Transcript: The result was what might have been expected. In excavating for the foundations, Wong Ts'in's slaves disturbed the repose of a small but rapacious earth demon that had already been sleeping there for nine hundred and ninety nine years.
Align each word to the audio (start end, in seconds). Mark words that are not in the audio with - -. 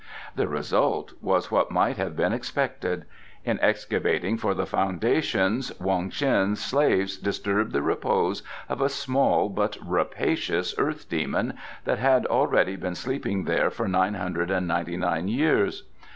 The 0.35 0.47
result 0.47 1.13
was 1.21 1.51
what 1.51 1.69
might 1.69 1.97
have 1.97 2.15
been 2.15 2.33
expected. 2.33 3.05
In 3.45 3.59
excavating 3.59 4.35
for 4.35 4.55
the 4.55 4.65
foundations, 4.65 5.71
Wong 5.79 6.09
Ts'in's 6.09 6.59
slaves 6.59 7.19
disturbed 7.19 7.71
the 7.71 7.83
repose 7.83 8.41
of 8.67 8.81
a 8.81 8.89
small 8.89 9.47
but 9.47 9.77
rapacious 9.79 10.73
earth 10.79 11.07
demon 11.07 11.53
that 11.85 11.99
had 11.99 12.25
already 12.25 12.75
been 12.77 12.95
sleeping 12.95 13.43
there 13.43 13.69
for 13.69 13.87
nine 13.87 14.15
hundred 14.15 14.49
and 14.49 14.67
ninety 14.67 14.97
nine 14.97 15.27
years. 15.27 15.83